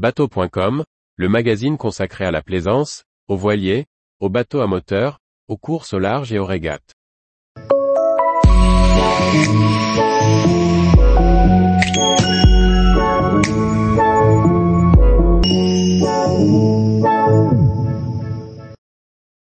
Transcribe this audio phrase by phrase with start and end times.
[0.00, 0.82] Bateau.com,
[1.16, 3.84] le magazine consacré à la plaisance, aux voiliers,
[4.18, 6.94] aux bateaux à moteur, aux courses au large et aux régates.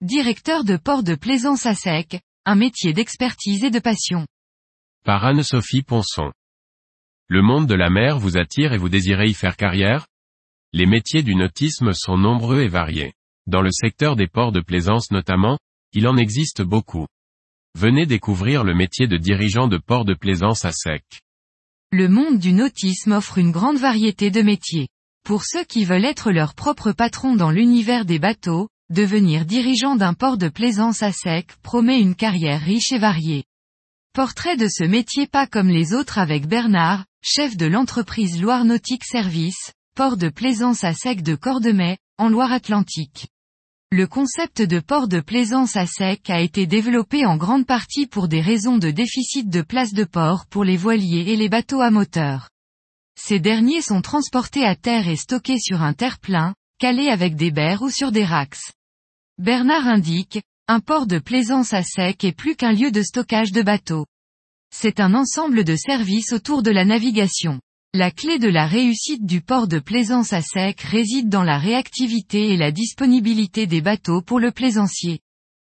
[0.00, 4.26] Directeur de port de plaisance à sec, un métier d'expertise et de passion.
[5.04, 6.32] Par Anne-Sophie Ponson.
[7.28, 10.09] Le monde de la mer vous attire et vous désirez y faire carrière?
[10.72, 13.12] Les métiers du nautisme sont nombreux et variés.
[13.48, 15.58] Dans le secteur des ports de plaisance notamment,
[15.92, 17.08] il en existe beaucoup.
[17.76, 21.02] Venez découvrir le métier de dirigeant de port de plaisance à sec.
[21.90, 24.86] Le monde du nautisme offre une grande variété de métiers.
[25.24, 30.14] Pour ceux qui veulent être leur propre patron dans l'univers des bateaux, devenir dirigeant d'un
[30.14, 33.42] port de plaisance à sec promet une carrière riche et variée.
[34.12, 39.04] Portrait de ce métier pas comme les autres avec Bernard, chef de l'entreprise Loire Nautique
[39.04, 43.28] Service, port de plaisance à sec de Cordemais, en Loire-Atlantique.
[43.92, 48.26] Le concept de port de plaisance à sec a été développé en grande partie pour
[48.26, 51.90] des raisons de déficit de place de port pour les voiliers et les bateaux à
[51.90, 52.48] moteur.
[53.14, 57.82] Ces derniers sont transportés à terre et stockés sur un terre-plein, calés avec des berres
[57.82, 58.72] ou sur des racks.
[59.36, 63.60] Bernard indique, un port de plaisance à sec est plus qu'un lieu de stockage de
[63.60, 64.06] bateaux.
[64.74, 67.60] C'est un ensemble de services autour de la navigation.
[67.92, 72.50] La clé de la réussite du port de plaisance à sec réside dans la réactivité
[72.50, 75.18] et la disponibilité des bateaux pour le plaisancier.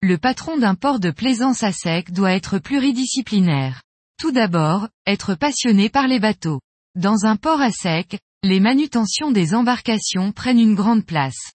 [0.00, 3.82] Le patron d'un port de plaisance à sec doit être pluridisciplinaire.
[4.18, 6.62] Tout d'abord, être passionné par les bateaux.
[6.94, 11.52] Dans un port à sec, les manutentions des embarcations prennent une grande place.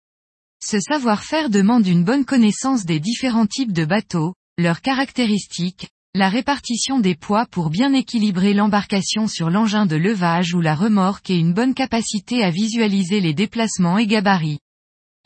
[0.63, 6.99] Ce savoir-faire demande une bonne connaissance des différents types de bateaux, leurs caractéristiques, la répartition
[6.99, 11.53] des poids pour bien équilibrer l'embarcation sur l'engin de levage ou la remorque et une
[11.53, 14.59] bonne capacité à visualiser les déplacements et gabarits.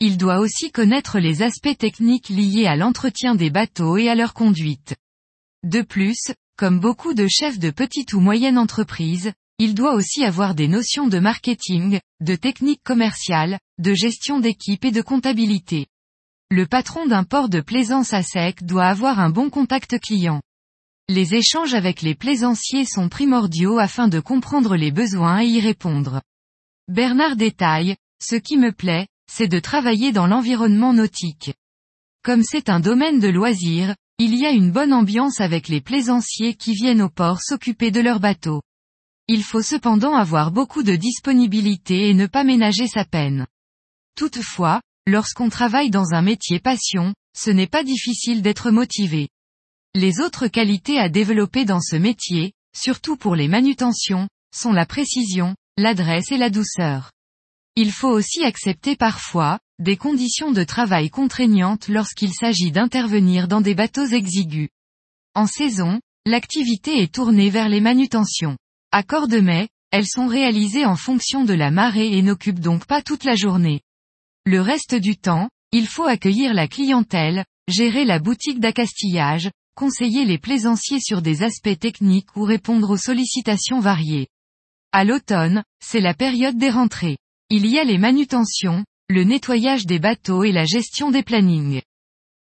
[0.00, 4.32] Il doit aussi connaître les aspects techniques liés à l'entretien des bateaux et à leur
[4.32, 4.94] conduite.
[5.62, 10.54] De plus, comme beaucoup de chefs de petite ou moyenne entreprise, il doit aussi avoir
[10.54, 15.86] des notions de marketing, de technique commerciale, de gestion d'équipe et de comptabilité.
[16.50, 20.40] Le patron d'un port de plaisance à sec doit avoir un bon contact client.
[21.10, 26.20] Les échanges avec les plaisanciers sont primordiaux afin de comprendre les besoins et y répondre.
[26.86, 31.54] Bernard détaille, ce qui me plaît, c'est de travailler dans l'environnement nautique.
[32.22, 36.54] Comme c'est un domaine de loisirs, il y a une bonne ambiance avec les plaisanciers
[36.54, 38.60] qui viennent au port s'occuper de leurs bateaux.
[39.28, 43.46] Il faut cependant avoir beaucoup de disponibilité et ne pas ménager sa peine.
[44.14, 49.28] Toutefois, lorsqu'on travaille dans un métier passion, ce n'est pas difficile d'être motivé.
[50.00, 55.56] Les autres qualités à développer dans ce métier, surtout pour les manutentions, sont la précision,
[55.76, 57.10] l'adresse et la douceur.
[57.74, 63.74] Il faut aussi accepter parfois, des conditions de travail contraignantes lorsqu'il s'agit d'intervenir dans des
[63.74, 64.68] bateaux exigus.
[65.34, 68.56] En saison, l'activité est tournée vers les manutentions.
[68.92, 73.24] À Cordemais, elles sont réalisées en fonction de la marée et n'occupent donc pas toute
[73.24, 73.80] la journée.
[74.46, 80.38] Le reste du temps, il faut accueillir la clientèle, gérer la boutique d'accastillage, conseiller les
[80.38, 84.26] plaisanciers sur des aspects techniques ou répondre aux sollicitations variées.
[84.90, 87.16] À l'automne, c'est la période des rentrées.
[87.48, 91.80] Il y a les manutentions, le nettoyage des bateaux et la gestion des plannings.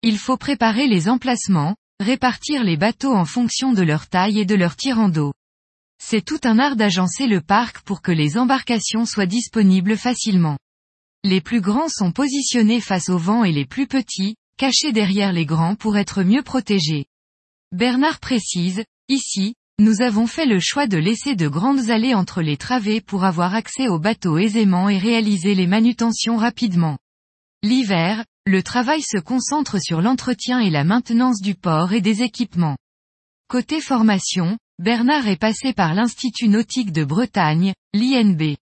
[0.02, 4.54] Il faut préparer les emplacements, répartir les bateaux en fonction de leur taille et de
[4.54, 5.32] leur tirant d'eau.
[6.00, 10.56] C'est tout un art d'agencer le parc pour que les embarcations soient disponibles facilement.
[11.24, 15.46] Les plus grands sont positionnés face au vent et les plus petits, cachés derrière les
[15.46, 17.06] grands pour être mieux protégés.
[17.74, 22.56] Bernard précise, ici, nous avons fait le choix de laisser de grandes allées entre les
[22.56, 26.98] travées pour avoir accès aux bateaux aisément et réaliser les manutentions rapidement.
[27.64, 32.76] L'hiver, le travail se concentre sur l'entretien et la maintenance du port et des équipements.
[33.48, 38.54] Côté formation, Bernard est passé par l'Institut nautique de Bretagne, l'INB.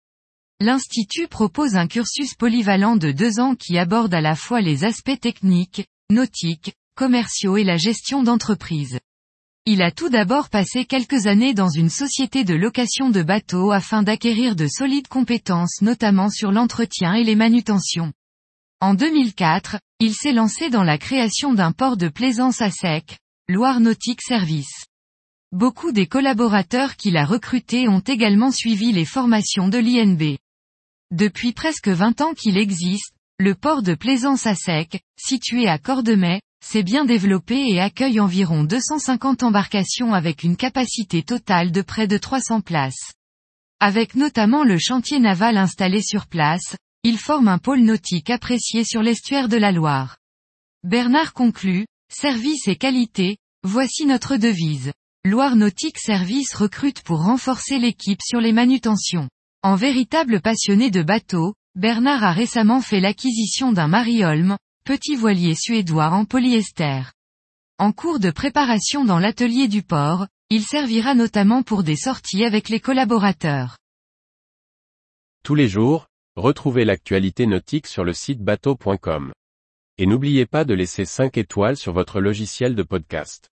[0.60, 5.18] L'Institut propose un cursus polyvalent de deux ans qui aborde à la fois les aspects
[5.18, 8.98] techniques, nautiques, commerciaux et la gestion d'entreprise.
[9.66, 14.02] Il a tout d'abord passé quelques années dans une société de location de bateaux afin
[14.02, 18.12] d'acquérir de solides compétences notamment sur l'entretien et les manutentions.
[18.80, 23.18] En 2004, il s'est lancé dans la création d'un port de plaisance à sec,
[23.48, 24.86] Loire Nautique Service.
[25.52, 30.38] Beaucoup des collaborateurs qu'il a recrutés ont également suivi les formations de l'INB.
[31.10, 36.40] Depuis presque 20 ans qu'il existe, le port de Plaisance à Sec, situé à Cordemais,
[36.64, 42.18] s'est bien développé et accueille environ 250 embarcations avec une capacité totale de près de
[42.18, 43.12] 300 places.
[43.80, 49.02] Avec notamment le chantier naval installé sur place, il forme un pôle nautique apprécié sur
[49.02, 50.18] l'estuaire de la Loire.
[50.84, 54.92] Bernard conclut, Service et qualité, voici notre devise.
[55.24, 59.28] Loire Nautique Service recrute pour renforcer l'équipe sur les manutentions.
[59.62, 66.10] En véritable passionné de bateaux, Bernard a récemment fait l'acquisition d'un Mariholm, petit voilier suédois
[66.10, 67.02] en polyester.
[67.78, 72.68] En cours de préparation dans l'atelier du port, il servira notamment pour des sorties avec
[72.68, 73.78] les collaborateurs.
[75.42, 76.06] Tous les jours,
[76.36, 79.32] retrouvez l'actualité nautique sur le site bateau.com.
[79.98, 83.48] Et n'oubliez pas de laisser 5 étoiles sur votre logiciel de podcast.